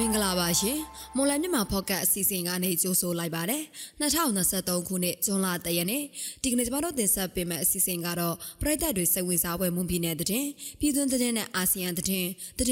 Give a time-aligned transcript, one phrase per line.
[0.00, 0.78] မင်္ဂလာပါရှင်။
[1.16, 3.62] မော်လမြန်မာဖော့ကတ်အစီအစဉ်ကနေကြိုဆိုလိုက်ပါတယ်။
[4.00, 6.02] 2023ခုနှစ်ဇွန်လ3ရက်နေ့
[6.42, 10.26] ဒီကနေ့ကျွန်တော်တို့တင်ဆက်ပေးမယ့်အစီအစဉ်ကတော့ပြည်သက်တွေစိတ်ဝင်စားပွဲမွန်ပြည်နယ်တည်
[10.80, 12.12] ပြည်သွင်းတဲ့နဲ့အာဆီယံတည်တ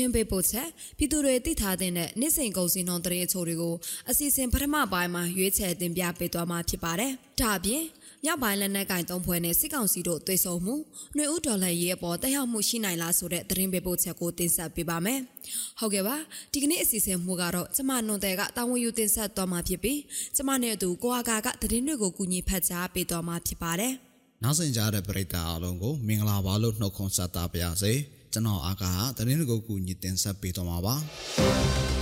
[0.01, 0.69] ည်ပေးပို့ချက်
[0.99, 3.75] ပြည်သူတွေသိထားတဲ့နေ့စဉ်ကုန်စည်နှုန်းတည်အချို့တွေကို
[4.11, 7.83] အစီအစဉ်ပထမပိုင်းမှာရွေးချယ်တင်ပြပေးသွားမှာဖြစ်ပါတယ်။ ဒါအပြင်
[8.25, 10.75] မြောက်ပိုင်းလက်နက်ကင်သုံးဖွဲ့နဲ့စစ်ကောင်စီတို့တွေ့ဆုံမှု
[11.17, 15.21] နှွေဦးဒေါ်လာရေးအပေါ်တက်ရောက်မှုရှိနိုင်လားဆိုတဲ့သတင်းပေးပို့ချက်ကိုတင်ဆက်ပေးပါမယ်။
[15.79, 16.17] ဟုတ်ကဲ့ပါ
[16.53, 20.01] ဒီကနေ့အစီအစဉ်မှုကတော့ကျမနွန်တဲ့ကတာဝန်ယူတင်ဆက်သွားမှာဖြစ်ပြီး
[20.37, 23.93] ကျမနဲ့အတူကိုအာကာကသတင်းတွေကိုကူညီဖတ်ကြားပေးသွားမှာဖြစ်ပါတယ်။
[24.43, 27.93] နောက်ဆင်ကြတဲ့ပရိသတ်အားလုံးကိုမင်္ဂလာပါလို့နှုတ်ခွန်းဆက်တာပါရစေ။
[28.33, 30.95] ကျွန်တော်အာကာကသတင်းတွေကိုကူညီတင်ဆက်ပေးသွားမှာပါ။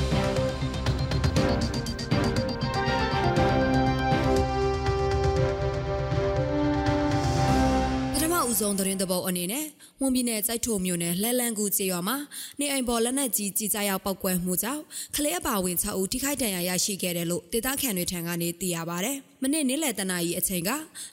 [8.60, 9.66] ဆုံးသတင်းတပုတ်အနေနဲ့
[10.00, 12.16] မွန်ပြည်နယ်စိုက်ထိုမြို့နယ်လှလန်ကူကျေးရွာမှာ
[12.60, 14.82] နေအိမ်ပေါ်လက်နက်ကြီးကြီးကြရောက်ပောက်ကွဲမှုကြောင့်
[15.16, 19.12] ကလေးအပါဝင်6ဦးထိခိုက်ဒဏ်ရာရရှိခဲ့တယ်လို့ဒေသခံတွေထံကနေသိရပါဗျ။
[19.42, 20.70] မနေ့နေ့လယ်တနာရီအချိန်က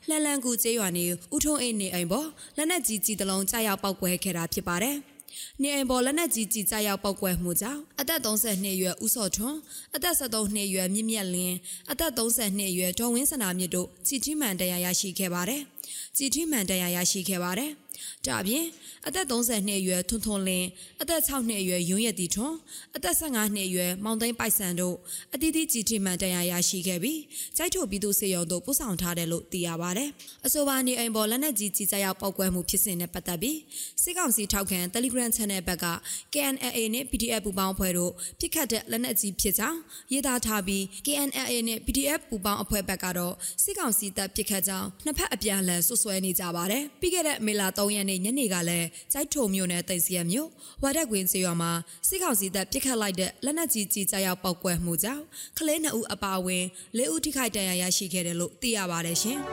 [0.10, 1.06] လှလန်ကူကျေးရွာနေ
[1.36, 2.28] ဦးထုံးအိမ်နေအိမ်ပေါ်
[2.58, 4.98] လက်နက်ကြီးကြီးတလုံးကြရောက်ပောက်ကွဲခဲ့တာဖြစ်ပါတယ်။
[5.62, 9.58] နေအိမ်ပေါ်လက်နက်ကြီးကြီးကြရောက်ပောက်ကွဲမှုကြောင့်အသက်32နှစ်အရွယ်ဦးစောထွန်း
[9.96, 11.58] အသက်73နှစ်အရွယ်မြင့်မြတ်လင်း
[11.92, 15.62] အသက်32နှစ်အရွယ်ဒေါ်ဝင်းစနာမြင့်တို့ချီတီမှန်တရားရရှိခဲ့ပါတယ်။
[16.16, 17.72] ချီတီမှန်တရားရရှိခဲ့ပါတယ်။
[18.28, 18.66] ဒါပြင်
[19.08, 20.68] အသက်30နှစ်အရွယ်ထွန်းထွန်းလင်း
[21.02, 22.58] အသက်6နှစ်အရွယ်ယွန်းရည်တီထွန်း
[22.96, 24.96] အသက်15နှစ်အရွယ်မောင်သိန်းပိုက်ဆန်တို့
[25.34, 27.20] အတီးတီးကြီးထိမှန်တရားရရှိခဲ့ပြီး
[27.58, 30.06] ကြိုက်ထုတ်ပြည်သူစေရုံတို့ပို့ဆောင်ထားတယ်လို့သိရပါဗျ။
[30.46, 33.60] အဆိုပါနေအိမ်ပေါ်လက်နက်ကြီးကြီးကြရောက်ပောက်ကွဲမှုဖြစ်စဉ်နဲ့ပတ်သက်ပြီး
[34.04, 35.86] စစ်ကောင်စီထောက်ခံ Telegram Channel ဘက်က
[36.34, 39.80] KNLA နဲ့ PDF ပူးပေါင်းအဖွဲ့တို့ပြစ်ခတ်တဲ့လက်နက်ကြီးဖြစ်ကြောင်း
[40.12, 43.34] ရေးသားထားပြီး KNLA နဲ့ PDF ပူးပေါင်းအဖွဲ့ဘက်ကတော့
[43.64, 50.50] စစ်ကောင်စီတပ်ပြစ်ခတ်ကြောင်းနှစ်ဖက်အပြန်အလှန်ဆွဆွဲနေကြပါတယ်။ပြီးခဲ့တဲ့မေလ3ရက်နေ့ညနေကလည်းကြိုက်ထုံမြို့နယ်တိတ်စီရမြို့
[50.84, 51.72] ဝါဒက်ကွင်းကျေးရွာမှာ
[52.08, 55.24] စစ်ကောင်စီတပ်ပစ်ခတ်လိုက်တဲ့လက်နက်ကြီးကြီးကြားရောက်ပောက်ကွဲမှုကြောင့်
[55.58, 56.64] ကလေး2ဦးအပါအဝင်
[56.98, 59.40] ၄ဦးထိခိုက်ဒဏ်ရာရရှိခဲ့တယ်လို့သိရပါတယ်ရှင်။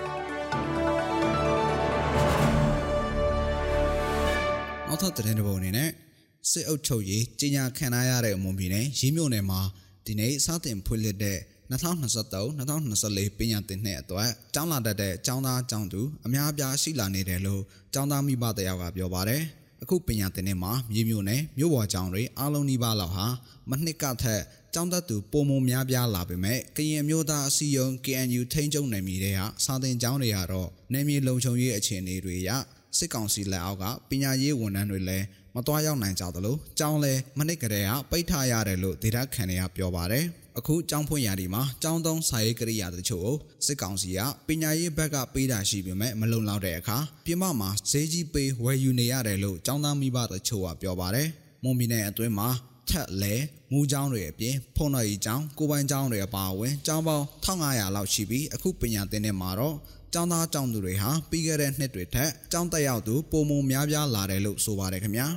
[4.86, 5.90] နောက်ထပ်သတင်းတစ်ပုဒ်အနေနဲ့
[6.50, 9.60] စစ်အုပ်ချုပ်ရေးကြီးညာခံရတဲ့အမွန်ပြည်နယ်ရေးမြို့နယ်မှာ
[10.06, 11.38] ဒီနေ့စတင်ဖွင့်လှစ်တဲ့
[11.70, 17.62] 2023-2024ပညာသင်နှစ်အတွက်ကျောင်းလာတတ်တဲ့ကျောင်းသားကျောင်းသူအများအပြားရှိလာနေတယ်လို့
[17.94, 19.42] ကျောင်းသားမိဘတယောက်ကပြောပါတယ်။
[19.82, 23.26] အခုပညာသင်နှစ်မှာမြေမြို့နယ်မြို့ပေါ်ကျောင်းတွေအားလုံးနှိပါလောက်ဟာ
[23.70, 24.42] မနှစ်ကထက်
[24.74, 32.50] ကျောင်းသက်သူပုံမများပြားလာပေမဲ့ကရင်မျိုးသားအစည်းအရုံး KNU ထိန်းချုပ်နယ်မြေတွေကစာသင်ကျောင်းတွေကတော့နယ်မြေလုံခြုံရေးအခြေအနေတွေရ
[32.98, 40.24] စစ်ကောင်စီလက်အောက်ကပညာရေးဝန်ထမ်းတွေလည်းမတော်ရောက်နိုင်ကြသလိုကျောင်းလဲမနစ်ကလေးကပိတ်ထားရတယ်လို့ဒေတာခန်တွေကပြောပါတယ်
[40.58, 43.34] အခုကျောင်းဖွင့်ရာဒီမှာကျောင်းသုံးစာရေးကရိယာတချို့ကို
[43.66, 51.28] စစ်ကောင်စီကပညာရေးဘက်ကပေးတာရှိပေမဲ့မလုံလောက်တဲ့အခါပြမမှာဈေးကြီးပေးဝယ်ယူနေရတယ်လို့ကျောင်းသားမိဘတချို့ကပြောပါတယ်
[51.62, 52.48] မွန်ပြည်နယ်အတွင်းမှာ
[52.88, 53.34] ထက်လဲ
[53.72, 59.76] မူကျောင်းတွေအပြင်ဖုန်တော်ကြီးကျောင်းကိုပိုင်ကျောင်းတွေအပါအဝင်ကျောင်းပေါင်း1500လောက်ရှိပြီးအခုပညာသင်တဲ့မှာတော့
[60.12, 65.28] ကျောင်းသားကျောင်းသူတွေဟာပြီးခဲ့တဲ့နှစ်တွေထက်ကျောင်းတက်ရောက်သူပုံမများပြားလာတယ်လို့ဆိုပါတယ်ခင်ဗျာ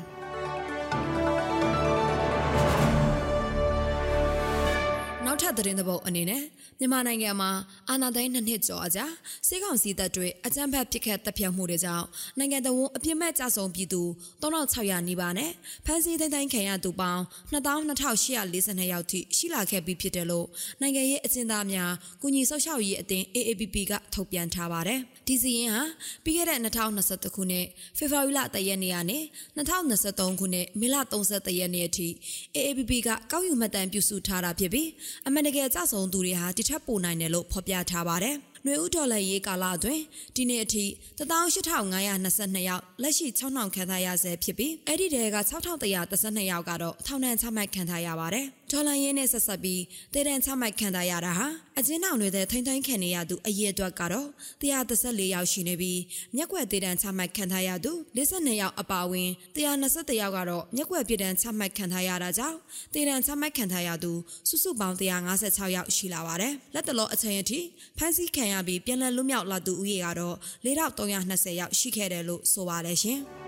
[5.57, 6.43] သတင်းသဘောအနေနဲ့
[6.83, 7.51] မြန်မာနိုင်ငံမှာ
[7.89, 9.05] အာဏာသိမ်းနှစ်နှစ်ကျော်အကြာ
[9.47, 12.05] စေကောင်စီတပ်တွေအကြမ်းဖက်ပစ်ခတ်တပ်ဖြတ်မှုတွေကြောင့်
[12.37, 14.01] နိုင်ငံတော်ဝန်အပြစ်မဲ့ကြဆုံပြည်သူ
[14.43, 15.51] 3600နီးပါးနဲ့
[15.85, 17.21] ဖမ်းဆီးသိမ်းသိမ်းခံရသူပေါင်း
[17.51, 20.47] 22842ယောက်ထိရှိလာခဲ့ပြီးဖြစ်တယ်လို့
[20.81, 25.83] နိုင်ငံရေးအကျဉ်းသားများကုညီဆောက်ရှောက်ရေးအသင်း AAPP ကထုတ်ပြန်ထားပါတယ်။ဒီစီရင်ဟာ
[26.23, 27.65] ပြီးခဲ့တဲ့2021ခုနှစ်
[27.97, 29.19] ဖေဖော်ဝါရီလ3ရက်နေ့ကနေ
[29.57, 32.07] 2023ခုနှစ်မေလ31ရက်နေ့အထိ
[32.55, 34.89] AAPP ကကောက်ယူမှတ်တမ်းပြုစုထားတာဖြစ်ပြီး
[35.27, 38.35] အမှန်တကယ်ကြဆုံသူတွေဟာတိထက်ပိုနိုင်တယ်လို့ဖော်ပြထားပါတယ်။
[38.65, 40.03] နှွေဦးဒေါ်လာရေးကာလအတွင်း
[40.35, 40.85] ဒီနေ့အထိ
[41.19, 49.81] 18522ယောက်လက်ရှိ6000ခန်းထားရဆဲဖြစ်ပြီးအဲ့ဒီတဲက6132ယောက်ကတော့ထောင်ဒဏ်ချမှတ်ခံထားရပါတယ်။ဒေါ်လာရင်းနဲ့ဆက်ဆက်ပြီး
[50.13, 51.47] တည်တံချမှတ်ခံထားရတာဟာ
[51.79, 54.27] အကျဉ်းထောင်တွေတဲ့ထိမ့်သိမ်းခံနေရသူအရေးအတွက်ကတော့
[54.61, 55.99] 134ယောက်ရှိနေပြီး
[56.35, 62.57] မျက်ွက်တည်တံချမှတ်ခံထားရသူ52ယောက်အပါအဝင်121ယောက်ကတော့မျက်ွက်ပြည်တံချမှတ်ခံထားရတာကြောင့်
[62.93, 64.11] တည်တံချမှတ်ခံထားရသူ
[64.49, 67.59] စုစုပေါင်း156ယောက်ရှိလာပါတယ်။လက်တလောအချိန်အထိ
[67.97, 70.35] ဖမ်းဆီးခံရပြီးပြန်လည်လွတ်မြောက်လာသူဦးရေကတော့
[70.65, 73.21] 4320ယောက်ရှိခဲ့တယ်လို့ဆိုပါတယ်ရှင်။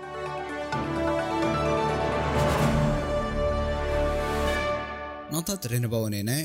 [5.36, 6.44] နောက်ထပ်သတင်းတစ်ပုဒ်အနေနဲ့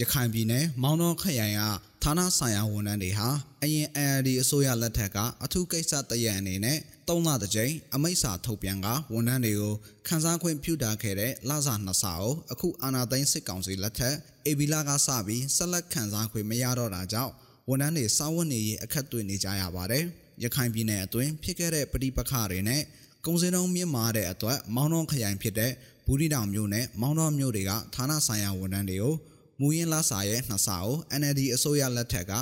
[0.00, 1.62] ရခိုင်ပြည်နယ်မောင်တော်ခရိုင်က
[2.02, 3.28] ဌာနဆိုင်ရာဝန်ထမ်းတွေဟာ
[3.62, 6.78] အရင် ARD အစိုးရလက်ထက်ကအထူးကိစ္စတရအနေနဲ့
[7.08, 9.74] ၃လတစ်ကြိမ်အမိန့်စာထုတ်ပြန်ကဝန်ထမ်းတွေကို
[10.06, 14.14] ခန်းစားခွင့်ပြုထားခဲ့တဲ့လစာနှစ်ဆကိုအခုအာဏာသိမ်းစစ်ကောင်စီလက်ထက်
[14.46, 17.32] AB လာကစပြီးဆက်လက်ခန်းစားခွင့်မရတော့တာကြောင့်
[17.68, 20.04] ဝန်ထမ်းတွေစာဝတ်နေရေးအခက်တွေ့နေကြရပါတယ်။
[20.44, 22.82] ရခိုင်ပြည်နယ်အတွင်းဖြစ်ခဲ့တဲ့ပဋိပက္ခတွေနဲ့
[23.26, 25.72] ကုံစင်းတုံးမြင့်မာတဲ့အတွက်မောင်းတော်ခရိုင်ဖြစ်တဲ့
[26.06, 29.14] ဘူးရီတောင်မြို့နဲ့မောင်းတော်မြို့တွေကဌာနဆိုင်ရာဝန်ထမ်းတွေကို
[29.60, 32.32] မူရင်းလာစာရဲ့နှစ်စာကို NLD အစိုးရလက်ထက်က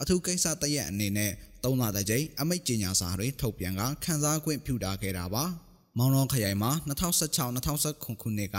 [0.00, 1.32] အထူးကိစ္စတရက်အနေနဲ့
[1.64, 5.44] သုံးလတစ်ကြိမ်အမိတ်ကြေညာစာတွေထုတ်ပြန်ကခန်းစားခွင့်ပြုထားခဲ့တာပါ
[5.98, 8.58] မောင်းတော်ခရိုင်မှာ2016-2019ခုနှစ်က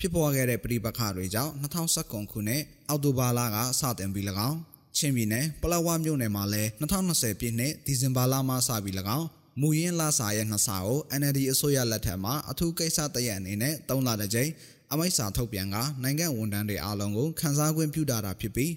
[0.00, 1.52] ဖြစ်ပေါ်ခဲ့တဲ့ပြည်ပခါတွေကြောင့်
[1.92, 4.58] 2019ခုနှစ်အောက်တိုဘာလကစတင်ပြီး၎င်း
[4.96, 9.26] ချင်းပြည်နယ်ပလောဝမြို့နယ်မှာလည်း2020ပြည့်နှစ်ဒီဇင်ဘာလမှစပြီး၎င်း
[9.60, 14.50] မူရင်းလာစာရဲ့နှစ်စာကို NLD အစိုးရလက်ထက်မှာအထူးကိစ္စတရက်အနေနဲ့၃လတစ်ကြိမ်
[14.92, 18.72] အမိတ်စာထုတ်ပြန်ကနိုင်ငံဝန်ထမ်းတွေအားလုံးကိုခန်းစားခွင့်ပြုတာတာဖြစ်ပြီး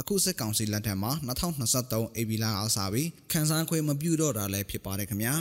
[0.00, 1.12] အခုစစ်ကောင်စီလက်ထက်မှာ
[1.64, 5.34] 2023 AB လအားစပြီးခန်းစားခွင့်မပြုတော့တာလည်းဖြစ်ပါတယ်ခင်ဗျာ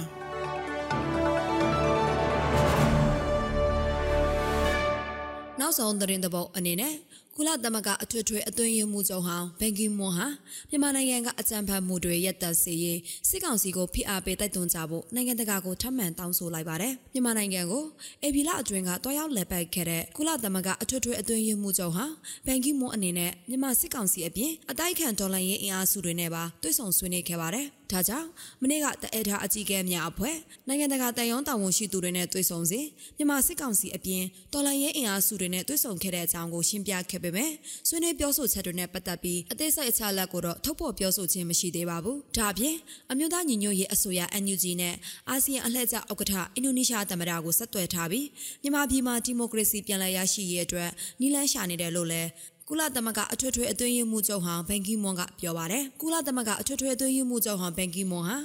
[5.60, 6.94] နောက်ဆုံးသတင်းသဘောအနေနဲ့
[7.38, 10.28] ကုလသမဂ္ဂအထွေထွေအသွင်ရမှုချုပ်ဟောင်းဘန်ကီမွန်ဟာ
[10.70, 13.00] မြန်မာနိုင်ငံကအကြံဖတ်မှုတွေရပ်တန့်စေရေး
[13.30, 17.84] စစ်ကောင်စီကိုဖိအားပေးတိုက်တွန်းကြဖို့နိုင်ငံတကာကိုထပ်မံတောင်းဆိုလိုက်ပါတယ်။မြန်မာနိုင်ငံကို
[18.24, 22.06] အေဗီလာအတွင်းကတွားရောက်လက်ပတ်ခဲ့တဲ့ကုလသမဂ္ဂအထွေထွေအသွင်ရမှုချုပ်ဟာ
[22.46, 28.28] ဘန်ကီမွန်အနေနဲ့မြန်မာစစ်ကောင်စီအပြင်အတိုက်ခံဒေါ်လာရင်းအင်အားစုတွေနဲ့ပါတွေ့ဆုံဆွေးနွေးခဲ့ပါတယ်။ဒါကြောင့်
[28.62, 30.38] မနေ့ကတအဲထားအကြီးအကဲများအဖွဲ့
[30.68, 32.86] နိုင်ငံတကာတန်ရုံးတာဝန်ရှိသူတွေနဲ့တွေ့ဆုံစဉ်
[33.18, 34.24] မြန်မာစစ်ကောင်စီအပြင်
[34.54, 37.52] တော်လှန်ရေးအင်အားစုတွေနဲ့တွေ့ဆုံခဲ့တဲ့အကြောင်းကိုရှင်းပြခဲ့ပေမဲ့
[37.88, 42.76] ဆွေးနွေးပြောဆိုချက်တွေနဲ့ပတ်သက်ပြီးအသေးစိတ်အချက်အလက်ကိုတော့ထုတ်ဖော်ပြောဆိုခြင်းမရှိသေးပါဘူး။ဒါအပြင်
[43.12, 44.96] အမျိုးသားညီညွတ်ရေးအစိုးရ NUG နဲ့
[45.30, 48.28] အာဆီယံအလှည့်ကျဥက္ကဋ္ဌအင်ဒိုနီးရှားသမ္မတကိုဆက်သွယ်ထားပြီး
[48.62, 50.90] မြန်မာပြည်မှာဒီမိုကရေစီပြန်လည်ရရှိရေးအတွက်
[51.22, 52.30] နီလန်းရှာနေတယ်လို့လည်း
[52.70, 58.38] ကုလသမဂ္ဂအထွေထွေအတွင်းရေးမှူးချုပ်ဟောင်းဘန်ကီမွန်ကပြောပါတယ်။ကုလသမဂ္ဂအထွေထွေအတွင်းရေးမှူးချုပ်ဟောင်းဘန်ကီမွန်ဟာ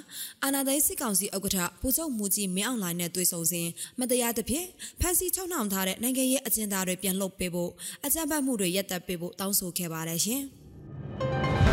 [0.43, 3.69] အာဏာသိမ်းစစ်ကောင်စီဥက္ကဋ္ဌဗိုလ်ချုပ်မူကြီးမင်းအောင်လှိုင်နဲ့တွေ့ဆုံစဉ်
[3.99, 4.67] မတရားသဖြင့်
[5.01, 7.71] ဖမ်းဆီးချုပ်နှောင်ထားတဲ့နိုင်ငံရေးအကျဉ်းသားတွေပြန်လွှတ်ပေးဖို့
[8.05, 10.43] အကြမ်းဖက်မှုတွေရပ်တန့်ပေးဖို့တောင်းဆိုခဲ့ပါတယ်ရှင်။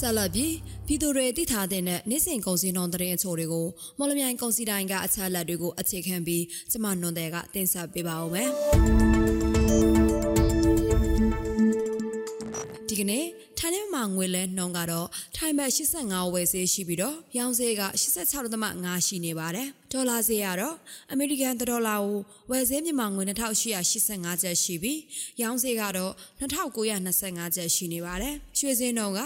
[0.00, 0.54] ဆက်လက်ပြီး
[0.86, 3.66] ပြည်သူတွေတည်ထားတဲ့နေ့စဉ်ကုန်စည်နှုန်းသတင်းအချို့တွေကို
[3.98, 9.47] မော်လမြိုင်ကုန်စည်တိုင်းကအချက်အလက်တွေကိုအခြေခံပြီးကျမနွန်တဲ့ကတင်ဆက်ပေးပါဦးမယ်
[14.10, 17.82] င်းနဲ့မှာငွေလဲနှုန်းကတော့ထိုင်းဘတ်85ဝယ်ဈေးရှိပြီးတော့ရောင်းဈေးက
[18.44, 20.74] 86.5ရှိနေပါတယ်ဒေါ်လာဈေးကတော့
[21.12, 22.16] အမေရိကန်ဒေါ်လာကို
[22.50, 25.00] ဝယ်ဈေးမြန်မာငွေ2885ကျပ်ရှိပြီး
[25.42, 29.20] ရောင်းဈေးကတော့2925ကျပ်ရှိနေပါတယ်ရွှေဈေးနှုန်းက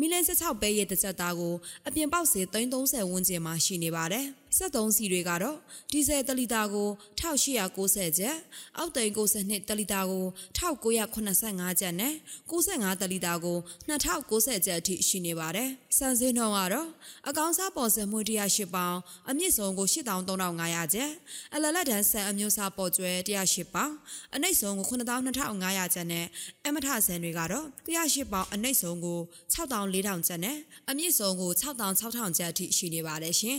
[0.00, 1.54] မီလ16ပဲရဲ့တစ်ချက်သားကို
[1.86, 4.26] အပြင်ပေါက်ဈေး330ဝန်းကျင်မှာရှိနေပါတယ်
[4.58, 5.56] 73စီတွေကတော့
[5.92, 6.88] ဒီဇယ်တလီတာကို
[7.20, 8.36] 1890ကျပ်
[8.78, 10.24] အောက်တိန်62တလီတာကို
[10.58, 12.14] 1985ကျပ်နဲ့
[12.50, 13.58] 95တလီတာကို
[13.88, 16.88] 2090ကျပ်အထိရှိနေပါတယ်စံစင်းနှုန်းကတော့
[17.28, 18.96] အကောင်စားပေါ်စံမှု108ပေါင်
[19.28, 21.10] အမြင့်ဆုံးကို83,500ကျပ်
[21.54, 23.92] အလလက်တန်းဆန်အမျိုးအစားပေါ်ကျွဲ108ပေါင်
[24.34, 26.26] အနှိမ့်ဆုံးကို92,500ကျပ်နဲ့
[26.66, 29.18] အမထဆန်တွေကတော့108ပေါင်အနှိမ့်ဆုံးကို
[29.54, 30.56] 64,000ကျပ်နဲ့
[30.90, 33.58] အမြင့်ဆုံးကို66,000ကျပ်အထိရှိနေပါတယ်ရှင်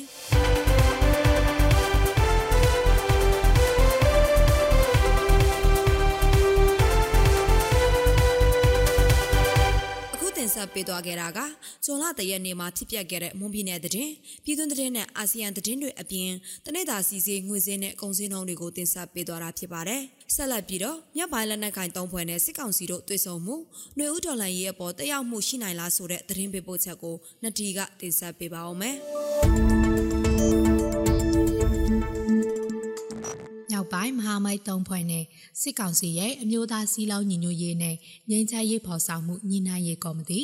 [0.86, 0.87] တ
[10.48, 11.40] င်ဆက်ပေးသွားခဲ့တာက
[11.86, 16.32] ဇွန်လတရက်နေ့မှာဖြစ်ပျက်ခဲ့တဲ့မွန်ပြည်နယ်သတင်းပြည်တွင်းသတင်းနဲ့အာဆီယံသတင်းတွေအပြင်
[16.66, 20.02] တနေ့တာစီစီငွေစင်းနဲ့ကုန်စည်နှုန်းတွေကိုတင်ဆက်ပေးသွားတာဖြစ်ပါတယ်။
[20.36, 23.56] ဆက်လက်ပြီးတော့မြပိုင်းလက်နက်ကင်သုံးဖွဲ့နဲ့စစ်ကောင်စီတို့တွေ့ဆုံမှု
[23.96, 28.96] ຫນွေဦးဒေါ်လာရေးအပေါ်တက်ရောက်မှုရှိနိုင်လားဆိုတဲ့သတင်းပေးပို့ချက်ကိုနှစ်တီကတင်ဆက်ပေးပါအောင်မယ်။
[33.88, 35.26] က်ပိုင်းမဟာမိတ်သုံးဖွဲ့နဲ့
[35.62, 37.96] စစ်ကောင်စီရဲ့အမျိုးသားစီးလောင်းညီညွတ်ရေးနဲ့
[38.30, 40.40] ငြိမ်းချမ်းရေးဖော်ဆောင်မှုညီနိုင်ရေးကော်မတီ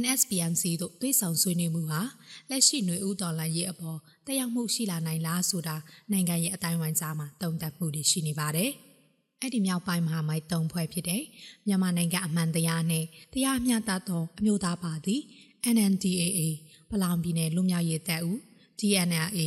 [0.00, 2.02] NSPMC တို့တွဲဆောင်ဆွေးနွေးမှုဟာ
[2.50, 5.76] လက်ရှိຫນွေဦးတော်လှန်ရေးအပေါ်တက်ရောက်မှုရှိလာနိုင်လားဆိုတာ
[6.12, 8.70] နိုင်ငံရဲ့အတိုင်းအဝိုင်းကြားမှာတုံ့တက်မှုတွေရှိနေပါတယ်။
[9.40, 11.22] အဲ့ဒီမြောက်ပိုင်းမဟာမိတ်သုံးဖွဲ့ဖြစ်တဲ့
[11.66, 15.16] မြန်မာနိုင်ငံအမှန်တရားနဲ့တရားမျှတသောအမျိုးသားပါတီ
[15.74, 16.40] NNDAA
[16.90, 18.38] ပလောင်ပြည်နယ်လူမျိုးရေးတပ်ဦး
[18.80, 19.40] DNRA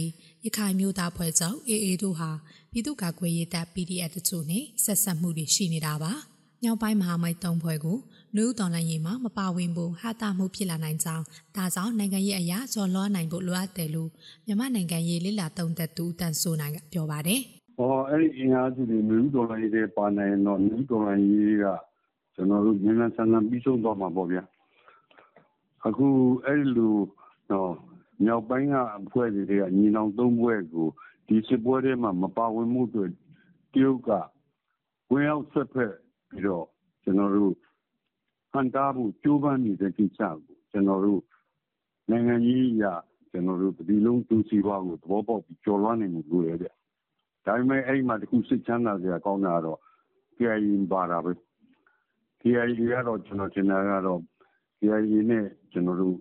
[0.45, 2.31] ရခိုင်မျိုးသားဖွဲ့ချုပ် AA တို့ဟာ
[2.75, 6.11] ပြည်သူ့ကာကွယ်ရေးတပ် PDF တချို့နဲ့ဆက်ဆက်မှုတွေရှိနေတာပါ။
[6.63, 7.97] ညောင်ပိုင်းမဟာမိတ်သုံးဖွဲ့ကို
[8.35, 11.23] လူဦးတော်လိုင်းရေးမှာမပါဝင်ဖို့ဟာတာမှုဖြစ်လာနိုင်ကြောင်း
[11.55, 14.09] ဒါကြောင့်နိုင်ငံရေးအရာဇော်လွှမ်းနိုင်ဖို့လိုအပ်တယ်လို့
[14.45, 17.39] မြန်မာနိုင်ငံရေးလိလာတုံးသက်သူတန်ဆိုနိုင်ကပြောပါတယ်။
[17.77, 21.65] ဟောအဲ့ဒီအင်အားစုတွေလူဦးတော်လိုင်းရေးပါနိုင်တော့လူဦးတော်လိုင်းရေးက
[22.35, 24.43] ကျွန်တော်တို့မြန်မာဆန်ဆန်ပြီးဆုံးသွားမှာပေါ့ဗျာ။
[25.87, 26.07] အခု
[26.45, 26.87] အဲ့ဒီလူ
[27.51, 27.71] တော့
[28.25, 30.87] မြောက်ပိုင်းကအဖွဲ့တွေကညီနောင်သုံးဖွဲ့ကို
[31.27, 33.11] ဒီစစ်ပွဲထဲမှာမပါဝင်မှုအတွက်
[33.73, 34.09] တရုတ်က
[35.11, 35.93] ဝင်ရောက်ဆွတ်ဖက်
[36.29, 36.65] ပြီးတော့
[37.03, 37.53] ကျွန်တော်တို့
[38.51, 41.21] ဟန်တာဖို့ကြိုးပမ်းနေတဲ့ကိစ္စကိုကျွန်တော်တို့
[42.09, 42.93] နိုင်ငံကြီးအရာ
[43.31, 46.73] ကျွန်တော်တို့ဒီလုံးသူစီဘွားကိုသဘောပေါက်ပြီးကြော်လွှမ်းနေမှုလို့ရတဲ့
[47.45, 49.79] ဒါပေမဲ့အဲ့ဒီမှာတခုစိတ်ချမ်းသာစရာကောင်းတာတော့
[50.35, 51.31] KIA ပါတာပဲ
[52.41, 54.19] KIA ကတော့ကျွန်တော်ထင်တာကတော့
[54.79, 56.17] KIA နဲ့ကျွန်တော်တို့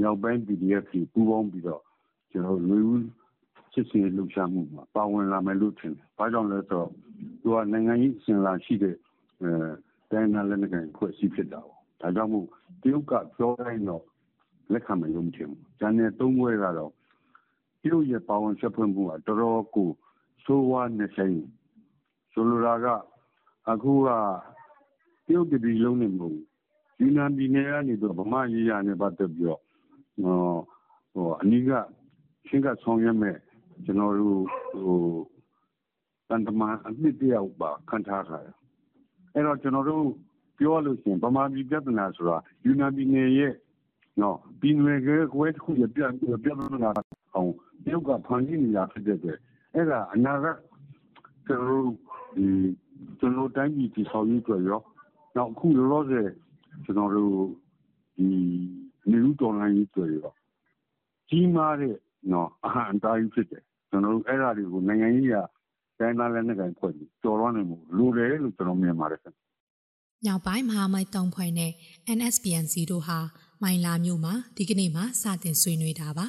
[0.00, 1.82] မြောက်ပိုင်း PDF ကြီးပူးပေါင်းပြီးတော့
[2.30, 3.02] ကျွန်တော်လူဦး
[3.74, 6.88] စစ်စင်လှုပ်ရှားမှုမှာပါဝင်လာမယ်လို့ထင်တယ်။ဘာကြောင့်လဲဆိုတော့
[7.42, 8.96] သူကနိုင်ငံရေးစင်လာရှိတဲ့
[9.42, 9.50] အဲ
[10.10, 12.46] တိုင်းနာလည်းငယ်ဖွဲ့စည်းဖြစ်တာပေါ့။ဒါကြောင့်မို့
[12.82, 14.04] တရုတ်ကပြောတိုင်းတော့
[14.72, 16.92] လက်ခံမယ်လို့မထင်ဘူး။ဂျန်နယ်သုံးဘွဲကတော့
[17.82, 19.88] တရုတ်ရဲ့ပါဝင်ဆက်ဖွဲ့မှုကတော်တော်ကို
[20.44, 21.38] ဆိုးဝါးနေဆိုင်
[22.32, 22.86] ဆိုလိုတာက
[23.70, 24.08] အခုက
[25.26, 26.38] တရုတ်တပြည်လုံးနေမဟုတ်
[27.00, 29.60] ယူနန်ပြည်နယ်ကနေတော့ဗမာရေးရနဲ့ပတ်သက်ပြီးတော့
[31.12, 31.70] ဟိုအနည်းက
[32.48, 33.36] ရှင်းကဆောင်ရွက်မဲ့
[33.84, 34.40] ကျွန်တော်တို့
[34.82, 35.00] ဟို
[36.28, 38.38] တန်တမာအနှစ်တယောက်ပါခံထားတာ
[39.34, 40.04] အဲ့တော့ကျွန်တော်တို့
[40.58, 43.52] ပြောလို့ရှိရင်ဗမာပြည်ပြဿနာဆိုတာယူနန်ပြည်နယ်ရဲ့
[44.20, 46.00] နော်ပြည်နယ်ကကွဲတစ်ခုရပြ
[46.44, 46.90] ပြဿနာ
[47.34, 47.50] အောင်
[47.84, 49.38] တရုတ်ကဖန်တီးနေတာဖြစ်တဲ့အတွက်
[49.74, 50.46] အဲ့ဒါအနာက
[51.46, 51.88] ကျွန်တော်တို့
[52.36, 52.46] ဒီ
[53.18, 54.80] ကျွန်တော်တိုင်းပြည်တည်ဆောက်ရေးအတွက်ရော
[55.36, 56.28] နောက်အခုလောလောဆယ်
[56.84, 57.34] ကျွန်တော်တို့
[58.16, 58.28] ဒီ
[59.10, 60.30] နေဦးတော်လိုင်းရေးအတွက်ရော
[61.28, 61.96] ကြီးမားတဲ့
[62.32, 65.36] နော်အဟံတားကြီးဖြစ်တယ်ကျွန်တော်တို့အဲ့ဒါတွေကိုနိုင်ငံရေးက
[65.98, 69.34] တိုင်းသားလည်းနဲ့ကန်ဖွဲ့ပြီးတော်လွှမ်းနေမှုလိုတယ်လို့ကျွန်တော်မြင်ပါတယ်ခင်
[70.24, 71.72] ညောင်ပိုင်းမဟာမိတ်တုံဖွဲ့နဲ့
[72.18, 73.18] NSPNC တို့ဟာ
[73.62, 76.26] မိုင်လာမြို့မှာဒီကနေ့မှစတင်ဆွေးနွေးတာပါ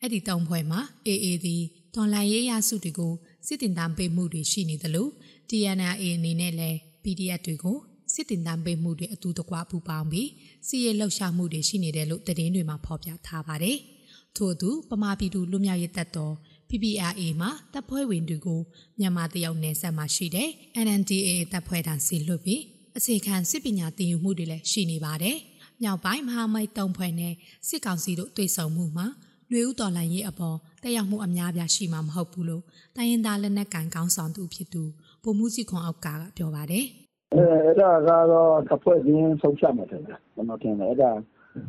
[0.00, 1.62] အဲ့ဒီတုံဖွဲ့မှာ AA သည်
[1.94, 3.12] တွန်လန်ရေးရစုတွေကို
[3.46, 5.08] စစ်တင်တမ်းပေးမှုတွေရှိနေသလို
[5.48, 7.78] TNA အနေနဲ့လည်း PDF တွေကို
[8.12, 10.28] စစ်တင်တမ်းပေးမှုတွေအတူတကွပူပေါင်းပြီး
[10.66, 13.78] စီရဲလှုပ်ရှားမှုတွေရှိနေတယ်လို့သတင်းတွေမှာဖော်ပြထားပါတယ်။
[14.38, 16.34] ထို့သူပမာပြည်သူလူမျိုးရေးတပ်တော်
[16.68, 18.60] PPRA မှာတပ်ဖွဲ့ဝင်တွေကို
[18.98, 20.48] မြန်မာတရုတ်နယ်စပ်မှာရှိတဲ့
[20.84, 22.62] NNDA တပ်ဖွဲ့ထံဆီလွှတ်ပြီး
[22.96, 25.36] အခြေခံစစ်ပညာသင်ယူမှုတွေလည်းရှိနေပါတယ်။
[25.82, 27.34] မြောက်ပိုင်းမဟာမိတ်တုံဖွဲ့နဲ့
[27.68, 29.06] စစ်ကောင်စီတို့တွေ့ဆုံမှုမှာ
[29.52, 32.62] လူဦးတော်လှန်ရေးအပေါ်တက်ရောက်မှုအများပြားရှိမှာမဟုတ်ဘူးလို့
[32.96, 34.82] တိုင်းရင်းသားလက်နက်ကန်ကောင်းဆောင်သူဖြစ်သူ
[35.22, 36.86] ပုံမှုစီခွန်အောက်ကပြောပါတယ်။
[37.34, 41.10] အဲအဲ့ဒါကတော့တစ်ဖွဲ့ချင်းဆုံးဖြတ်မယ်ထင်တယ်ကျွန်တော်ထင်တယ်အဲ့ဒါ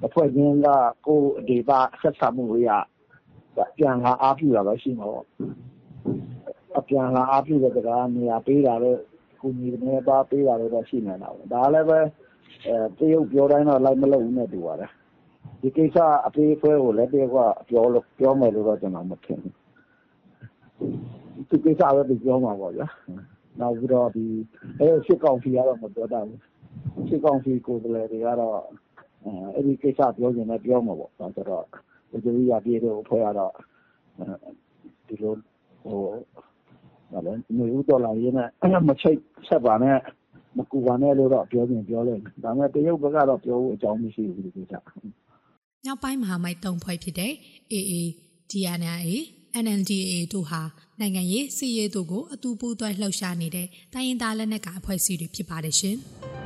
[0.01, 0.67] တစ်ဖွဲ့ချင်းက
[1.06, 2.70] ကိုယ်ဒေတာဆက်ဆံမှုရ
[3.77, 5.25] ပြန်လာအားပြုတာပဲ ရှိမှာပေါ့
[6.77, 9.00] အပြန်လာအားပြုတဲ့ကနေရာပေးတာတော့
[9.41, 12.00] ကိုကြီးနေပါပေးတာတော့ ရှိနေတာပေါ့ ဒါလည်းပဲ
[12.67, 14.91] အဲတရုတ်ပြောတိုင်းတော့ လိုက်မလုပ်ဘူးနဲ့ တူပါတယ်
[15.62, 17.38] ဒီကိစ္စအပေးဖွဲကိုလည်း တရုတ်က
[17.70, 19.56] ပြောလို့ပြောမယ်လို့တော့ ကျွန်တော် မထင်ဘူး
[21.50, 22.88] ဒီကိစ္စပဲပြောမှာပေါ့ဗျာ
[23.60, 24.25] နောက်ပြီးတော့ဒီ
[24.79, 28.58] အဲစစ်ကောင်စီကတော့ မပြောတတ်ဘူး စစ်ကောင်စီ ကိုယ်စားလှယ်တွေကတော့
[29.56, 31.66] အဲ့ဒီကိစ္စပြောရင်လည်းပြောမှာပေါ့ဒါဆိုတော့
[32.24, 33.54] ဒီလိုရပြည့်တော့ဖွဲ့ရတော့
[35.08, 35.34] ဒီလို
[35.84, 36.00] ဟို
[37.12, 39.98] ဘာလဲနေဦးတော်လာရင်းနဲ့မချိတ်ဆက်ပါနဲ့
[40.58, 44.74] မကူပါနဲ့လို့တော့ပြောရင်ပြောလိုက်ဒါပေမဲ့တရုတ်ဘက်ကတော့ပြောဖို့အကြောင်းမရှိဘူးဒီကိစ္စ
[45.86, 47.34] ညောက်ပိုင်းမဟာမိတ်၃ဖွဲ့ဖြစ်တဲ့
[47.74, 47.94] AA
[48.52, 48.96] DNA
[49.64, 50.62] NNDA တို့ဟာ
[51.00, 55.98] နိုင်ငံရေးစီးရေးတို့ကိုအတူပူးတွဲလှုပ်ရှားနေတဲ့တိုင်းရင်းသားလက်နက်ကိုင်အဖွဲ့အစည်းတွေဖြစ်ပါတယ်ရှင်။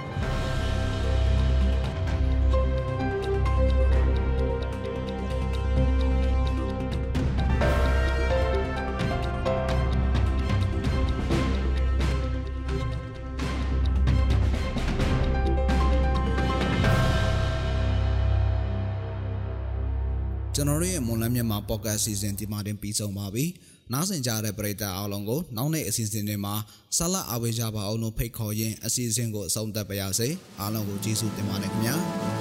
[21.21, 23.45] လန်းမြန်မာ podcast season ဒီမှာတင်ပြီးဆုံးပါပြီ။
[23.93, 26.55] နားဆင်ကြတဲ့ပရိသတ်အားလုံးကိုနောက်နေ့အစီအစဉ်တွေမှာ
[26.97, 30.27] ဆက်လက်အားပေးကြပါအောင်လို့ဖိတ်ခေါ်ရင်းအစီအစဉ်ကိုအဆုံးသတ်ပါရစေ။
[30.59, 31.95] အားလုံးကိုကျေးဇူးတင်ပါတယ်ခင်ဗျာ။